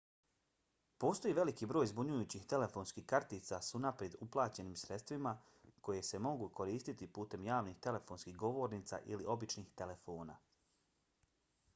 postoji 1.03 1.33
veliki 1.39 1.67
broj 1.73 1.89
zbunjujućih 1.91 2.47
telefonskih 2.53 3.05
kartica 3.11 3.59
s 3.67 3.75
unaprijed 3.81 4.15
uplaćenim 4.27 4.79
sredstvima 4.85 5.35
koje 5.89 6.03
se 6.09 6.23
mogu 6.29 6.49
koristiti 6.61 7.11
putem 7.19 7.45
javnih 7.51 7.79
telefonskih 7.89 8.41
govornica 8.47 9.03
ili 9.17 9.31
običnih 9.37 9.71
telefona 9.85 10.39